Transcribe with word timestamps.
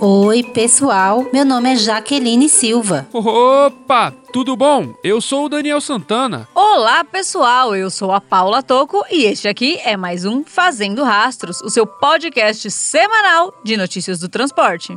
Oi, 0.00 0.42
pessoal. 0.42 1.26
Meu 1.32 1.44
nome 1.44 1.72
é 1.72 1.76
Jaqueline 1.76 2.48
Silva. 2.48 3.06
Opa, 3.12 4.12
tudo 4.32 4.56
bom? 4.56 4.92
Eu 5.02 5.20
sou 5.20 5.46
o 5.46 5.48
Daniel 5.48 5.80
Santana. 5.80 6.48
Olá, 6.54 7.04
pessoal. 7.04 7.74
Eu 7.74 7.88
sou 7.90 8.12
a 8.12 8.20
Paula 8.20 8.62
Toco 8.62 9.04
e 9.10 9.24
este 9.24 9.48
aqui 9.48 9.78
é 9.84 9.96
mais 9.96 10.24
um 10.24 10.44
Fazendo 10.44 11.02
Rastros, 11.04 11.60
o 11.62 11.70
seu 11.70 11.86
podcast 11.86 12.70
semanal 12.70 13.54
de 13.64 13.76
notícias 13.76 14.18
do 14.18 14.28
transporte. 14.28 14.94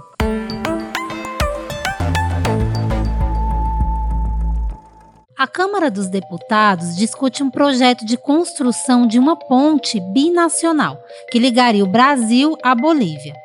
A 5.38 5.46
Câmara 5.46 5.92
dos 5.92 6.08
Deputados 6.10 6.96
discute 6.96 7.44
um 7.44 7.52
projeto 7.52 8.04
de 8.04 8.18
construção 8.18 9.06
de 9.06 9.20
uma 9.20 9.36
ponte 9.36 10.00
binacional 10.00 10.98
que 11.30 11.38
ligaria 11.38 11.84
o 11.84 11.88
Brasil 11.88 12.58
à 12.64 12.74
Bolívia. 12.74 13.36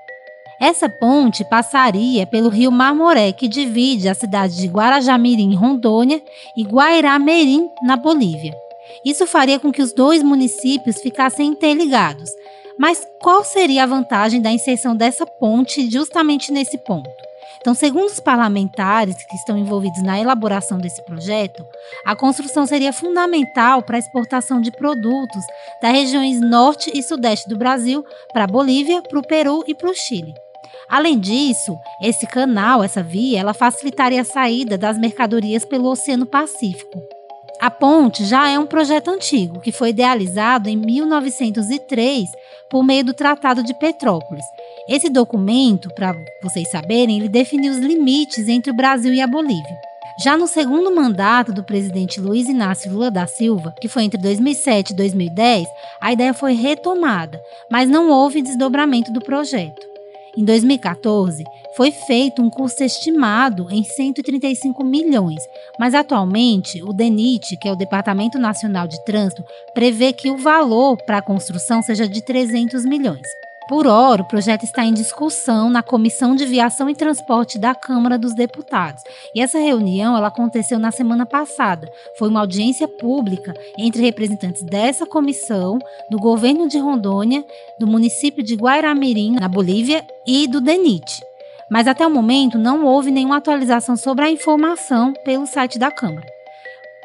Essa 0.63 0.89
ponte 0.89 1.45
passaria 1.45 2.25
pelo 2.25 2.49
rio 2.49 2.71
Marmoré, 2.71 3.33
que 3.33 3.49
divide 3.49 4.09
a 4.09 4.15
cidade 4.15 4.55
de 4.55 4.69
Guarajamirim, 4.69 5.57
Rondônia, 5.57 6.23
e 6.57 6.63
Guairá-Merim, 6.63 7.69
na 7.83 7.97
Bolívia. 7.97 8.55
Isso 9.05 9.27
faria 9.27 9.59
com 9.59 9.73
que 9.73 9.83
os 9.83 9.93
dois 9.93 10.23
municípios 10.23 11.01
ficassem 11.01 11.49
interligados. 11.49 12.31
Mas 12.79 13.05
qual 13.21 13.43
seria 13.43 13.83
a 13.83 13.87
vantagem 13.87 14.41
da 14.41 14.53
inserção 14.53 14.95
dessa 14.95 15.27
ponte 15.27 15.91
justamente 15.91 16.53
nesse 16.53 16.79
ponto? 16.79 17.11
Então, 17.61 17.75
segundo 17.75 18.07
os 18.07 18.21
parlamentares 18.21 19.17
que 19.29 19.35
estão 19.35 19.59
envolvidos 19.59 20.01
na 20.05 20.21
elaboração 20.21 20.79
desse 20.79 21.05
projeto, 21.05 21.67
a 22.07 22.15
construção 22.15 22.67
seria 22.67 22.93
fundamental 22.93 23.83
para 23.83 23.97
a 23.97 23.99
exportação 23.99 24.61
de 24.61 24.71
produtos 24.71 25.43
das 25.83 25.93
regiões 25.93 26.41
norte 26.41 26.89
e 26.95 27.03
sudeste 27.03 27.49
do 27.49 27.59
Brasil 27.59 28.05
para 28.33 28.45
a 28.45 28.49
Bolívia, 28.49 29.03
para 29.03 29.19
o 29.19 29.27
Peru 29.27 29.65
e 29.67 29.75
para 29.75 29.91
o 29.91 29.95
Chile. 29.95 30.33
Além 30.89 31.19
disso, 31.19 31.77
esse 32.03 32.27
canal, 32.27 32.83
essa 32.83 33.03
via, 33.03 33.41
ela 33.41 33.55
facilitaria 33.55 34.21
a 34.21 34.25
saída 34.25 34.77
das 34.77 34.99
mercadorias 34.99 35.65
pelo 35.65 35.91
Oceano 35.91 36.27
Pacífico. 36.27 37.03
A 37.63 37.71
ponte 37.71 38.25
já 38.25 38.49
é 38.49 38.59
um 38.59 38.67
projeto 38.67 39.09
antigo, 39.09 39.61
que 39.61 39.71
foi 39.71 39.91
idealizado 39.91 40.69
em 40.69 40.77
1903 40.77 42.29
por 42.69 42.83
meio 42.83 43.05
do 43.05 43.15
Tratado 43.15 43.63
de 43.63 43.73
Petrópolis. 43.75 44.45
Esse 44.89 45.09
documento, 45.09 45.89
para 45.95 46.13
vocês 46.43 46.69
saberem, 46.71 47.19
ele 47.19 47.29
definiu 47.29 47.73
os 47.73 47.79
limites 47.79 48.49
entre 48.49 48.73
o 48.73 48.77
Brasil 48.77 49.15
e 49.15 49.21
a 49.21 49.29
Bolívia. 49.29 49.79
Já 50.23 50.37
no 50.37 50.49
segundo 50.49 50.93
mandato 50.95 51.53
do 51.53 51.63
presidente 51.63 52.21
Luiz 52.21 52.49
Inácio 52.49 52.93
Lula 52.93 53.11
da 53.11 53.27
Silva, 53.29 53.75
que 53.81 53.89
foi 53.89 54.03
entre 54.03 54.21
2007 54.21 54.91
e 54.91 54.97
2010, 54.97 55.69
a 56.01 56.13
ideia 56.13 56.35
foi 56.35 56.55
retomada, 56.55 57.41
mas 57.71 57.89
não 57.89 58.11
houve 58.11 58.43
desdobramento 58.43 59.13
do 59.13 59.21
projeto. 59.21 59.92
Em 60.35 60.45
2014, 60.47 61.45
foi 61.77 61.91
feito 61.91 62.41
um 62.41 62.49
custo 62.49 62.83
estimado 62.83 63.67
em 63.71 63.85
135 63.85 64.83
milhões, 64.83 65.43
mas 65.79 65.95
atualmente 65.95 66.83
o 66.83 66.93
DENIT, 66.93 67.59
que 67.59 67.69
é 67.69 67.73
o 67.73 67.77
Departamento 67.77 68.39
Nacional 68.39 68.89
de 68.89 69.03
Trânsito, 69.05 69.45
prevê 69.75 70.11
que 70.11 70.31
o 70.31 70.39
valor 70.39 70.97
para 71.05 71.19
a 71.19 71.23
construção 71.23 71.83
seja 71.83 72.09
de 72.09 72.25
300 72.25 72.87
milhões. 72.87 73.27
Por 73.73 73.87
hora, 73.87 74.21
o 74.21 74.29
projeto 74.29 74.65
está 74.65 74.85
em 74.85 74.93
discussão 74.93 75.71
na 75.71 75.83
Comissão 75.83 76.37
de 76.37 76.45
Viação 76.45 76.91
e 76.91 76.95
Transporte 76.95 77.59
da 77.59 77.75
Câmara 77.75 78.19
dos 78.19 78.35
Deputados. 78.35 79.03
E 79.35 79.41
essa 79.41 79.59
reunião 79.59 80.15
ela 80.15 80.29
aconteceu 80.29 80.79
na 80.79 80.91
semana 80.91 81.25
passada. 81.25 81.91
Foi 82.19 82.29
uma 82.29 82.41
audiência 82.41 82.87
pública 82.87 83.55
entre 83.79 84.03
representantes 84.03 84.63
dessa 84.63 85.07
comissão, 85.07 85.79
do 86.11 86.19
governo 86.19 86.69
de 86.69 86.79
Rondônia, 86.79 87.43
do 87.81 87.87
município 87.87 88.43
de 88.45 88.57
Guairamirim, 88.57 89.37
na 89.41 89.49
Bolívia, 89.49 90.07
e 90.27 90.47
do 90.47 90.61
DENIT. 90.61 91.23
Mas 91.71 91.89
até 91.89 92.07
o 92.07 92.11
momento 92.11 92.59
não 92.59 92.85
houve 92.85 93.11
nenhuma 93.11 93.39
atualização 93.39 93.97
sobre 93.97 94.27
a 94.27 94.31
informação 94.31 95.15
pelo 95.25 95.47
site 95.47 95.79
da 95.79 95.91
Câmara. 95.91 96.42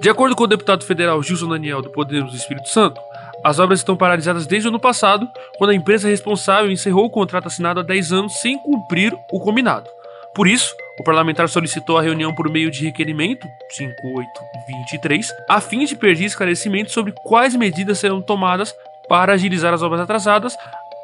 De 0.00 0.08
acordo 0.08 0.36
com 0.36 0.44
o 0.44 0.46
deputado 0.46 0.84
federal 0.84 1.20
Gilson 1.20 1.48
Daniel 1.48 1.82
do 1.82 1.90
Podemos 1.90 2.30
do 2.30 2.36
Espírito 2.36 2.68
Santo, 2.68 3.00
as 3.42 3.58
obras 3.58 3.80
estão 3.80 3.96
paralisadas 3.96 4.46
desde 4.46 4.68
o 4.68 4.70
ano 4.70 4.78
passado, 4.78 5.28
quando 5.58 5.70
a 5.70 5.74
empresa 5.74 6.08
responsável 6.08 6.70
encerrou 6.70 7.06
o 7.06 7.10
contrato 7.10 7.48
assinado 7.48 7.80
há 7.80 7.82
10 7.82 8.12
anos 8.12 8.34
sem 8.34 8.56
cumprir 8.56 9.12
o 9.32 9.40
combinado. 9.40 9.90
Por 10.34 10.48
isso, 10.48 10.74
o 10.98 11.04
parlamentar 11.04 11.48
solicitou 11.48 11.98
a 11.98 12.02
reunião 12.02 12.34
por 12.34 12.50
meio 12.50 12.70
de 12.70 12.84
requerimento 12.84 13.46
5823, 13.70 15.32
a 15.48 15.60
fim 15.60 15.84
de 15.84 15.94
pedir 15.96 16.24
esclarecimento 16.24 16.90
sobre 16.90 17.12
quais 17.24 17.54
medidas 17.54 17.98
serão 17.98 18.22
tomadas 18.22 18.74
para 19.08 19.34
agilizar 19.34 19.74
as 19.74 19.82
obras 19.82 20.00
atrasadas, 20.00 20.56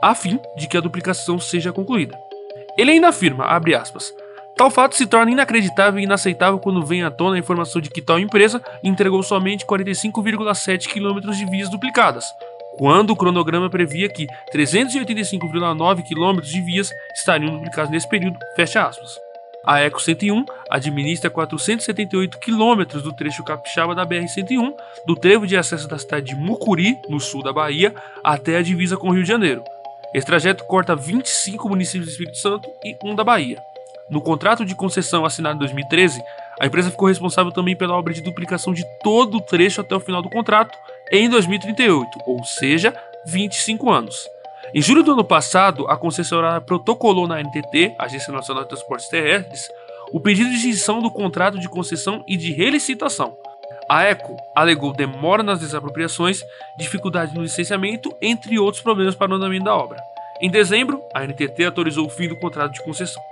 a 0.02 0.14
fim 0.14 0.40
de 0.56 0.66
que 0.66 0.76
a 0.76 0.80
duplicação 0.80 1.38
seja 1.38 1.72
concluída. 1.72 2.18
Ele 2.76 2.92
ainda 2.92 3.08
afirma, 3.08 3.44
abre 3.44 3.74
aspas, 3.74 4.12
Tal 4.58 4.72
fato 4.72 4.96
se 4.96 5.06
torna 5.06 5.30
inacreditável 5.30 6.00
e 6.00 6.02
inaceitável 6.02 6.58
quando 6.58 6.84
vem 6.84 7.04
à 7.04 7.12
tona 7.12 7.36
a 7.36 7.38
informação 7.38 7.80
de 7.80 7.88
que 7.88 8.02
tal 8.02 8.18
empresa 8.18 8.60
entregou 8.82 9.22
somente 9.22 9.64
45,7 9.64 10.88
km 10.88 11.30
de 11.30 11.48
vias 11.48 11.70
duplicadas, 11.70 12.24
quando 12.76 13.10
o 13.10 13.16
cronograma 13.16 13.70
previa 13.70 14.08
que 14.08 14.26
385,9 14.54 16.02
km 16.02 16.40
de 16.40 16.60
vias 16.60 16.90
estariam 17.14 17.52
duplicadas 17.52 17.90
nesse 17.90 18.08
período, 18.08 18.38
fecha 18.54 18.86
aspas. 18.86 19.18
A 19.64 19.80
Eco 19.80 20.00
101 20.00 20.44
administra 20.70 21.28
478 21.28 22.38
quilômetros 22.38 23.02
do 23.02 23.12
trecho 23.12 23.44
capixaba 23.44 23.94
da 23.94 24.06
BR-101, 24.06 24.72
do 25.06 25.14
trevo 25.14 25.46
de 25.46 25.56
acesso 25.56 25.88
da 25.88 25.98
cidade 25.98 26.26
de 26.26 26.36
Mucuri, 26.36 26.96
no 27.08 27.20
sul 27.20 27.42
da 27.42 27.52
Bahia, 27.52 27.94
até 28.24 28.56
a 28.56 28.62
divisa 28.62 28.96
com 28.96 29.08
o 29.08 29.12
Rio 29.12 29.22
de 29.22 29.28
Janeiro. 29.28 29.62
Esse 30.14 30.26
trajeto 30.26 30.64
corta 30.64 30.96
25 30.96 31.68
municípios 31.68 32.06
do 32.06 32.12
Espírito 32.12 32.38
Santo 32.38 32.68
e 32.82 32.96
um 33.04 33.14
da 33.14 33.24
Bahia. 33.24 33.58
No 34.08 34.22
contrato 34.22 34.64
de 34.64 34.74
concessão 34.74 35.24
assinado 35.26 35.56
em 35.56 35.58
2013, 35.58 36.22
a 36.58 36.66
empresa 36.66 36.90
ficou 36.90 37.08
responsável 37.08 37.52
também 37.52 37.76
pela 37.76 37.94
obra 37.94 38.14
de 38.14 38.22
duplicação 38.22 38.72
de 38.72 38.82
todo 39.02 39.36
o 39.36 39.40
trecho 39.40 39.82
até 39.82 39.94
o 39.94 40.00
final 40.00 40.22
do 40.22 40.30
contrato 40.30 40.78
em 41.10 41.28
2038, 41.28 42.08
ou 42.26 42.44
seja, 42.44 42.94
25 43.26 43.90
anos. 43.90 44.28
Em 44.74 44.82
julho 44.82 45.02
do 45.02 45.12
ano 45.12 45.24
passado, 45.24 45.86
a 45.88 45.96
concessionária 45.96 46.60
protocolou 46.60 47.26
na 47.26 47.40
NTT, 47.42 47.94
Agência 47.98 48.32
Nacional 48.32 48.64
de 48.64 48.68
Transportes 48.68 49.08
Terrestres, 49.08 49.68
o 50.12 50.20
pedido 50.20 50.50
de 50.50 50.56
extinção 50.56 51.00
do 51.00 51.10
contrato 51.10 51.58
de 51.58 51.68
concessão 51.68 52.22
e 52.26 52.36
de 52.36 52.52
relicitação. 52.52 53.36
A 53.88 54.04
ECO 54.04 54.36
alegou 54.54 54.92
demora 54.92 55.42
nas 55.42 55.60
desapropriações, 55.60 56.42
dificuldade 56.76 57.34
no 57.34 57.42
licenciamento, 57.42 58.14
entre 58.20 58.58
outros 58.58 58.82
problemas 58.82 59.14
para 59.14 59.32
o 59.32 59.36
andamento 59.36 59.64
da 59.64 59.74
obra. 59.74 59.98
Em 60.42 60.50
dezembro, 60.50 61.02
a 61.14 61.26
NTT 61.26 61.64
autorizou 61.64 62.06
o 62.06 62.10
fim 62.10 62.28
do 62.28 62.38
contrato 62.38 62.72
de 62.72 62.82
concessão. 62.82 63.22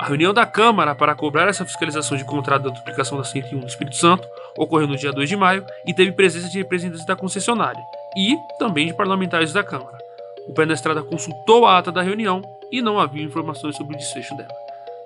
A 0.00 0.06
reunião 0.06 0.34
da 0.34 0.44
Câmara 0.44 0.96
para 0.96 1.14
cobrar 1.14 1.48
essa 1.48 1.64
fiscalização 1.64 2.16
de 2.16 2.24
contrato 2.24 2.64
da 2.64 2.70
duplicação 2.70 3.16
da 3.16 3.22
101 3.22 3.60
do 3.60 3.66
Espírito 3.68 3.96
Santo 3.96 4.28
ocorreu 4.56 4.86
no 4.86 4.96
dia 4.96 5.12
2 5.12 5.28
de 5.28 5.36
maio 5.36 5.64
e 5.86 5.94
teve 5.94 6.12
presença 6.12 6.48
de 6.48 6.58
representantes 6.58 7.06
da 7.06 7.16
concessionária 7.16 7.82
e 8.16 8.36
também 8.58 8.86
de 8.86 8.94
parlamentares 8.94 9.52
da 9.52 9.62
Câmara. 9.62 9.98
O 10.48 10.52
pé 10.52 10.66
na 10.66 10.74
estrada 10.74 11.02
consultou 11.02 11.66
a 11.66 11.78
ata 11.78 11.92
da 11.92 12.02
reunião 12.02 12.42
e 12.70 12.82
não 12.82 12.98
havia 12.98 13.22
informações 13.22 13.76
sobre 13.76 13.94
o 13.94 13.98
desfecho 13.98 14.36
dela. 14.36 14.54